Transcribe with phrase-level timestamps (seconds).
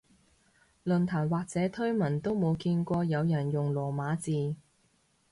[0.83, 4.55] 論壇或者推文都冇見過有人用羅馬字